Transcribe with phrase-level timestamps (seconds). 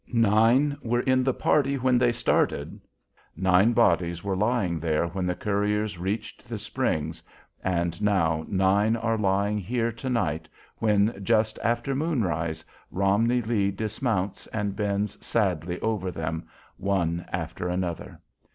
[0.11, 2.81] Nine were in the party when they started.
[3.35, 7.21] Nine bodies were lying there when the couriers reached the Springs,
[7.63, 14.47] and now nine are lying here to night when, just after moonrise, Romney Lee dismounts
[14.47, 16.47] and bends sadly over them,
[16.77, 18.19] one after another.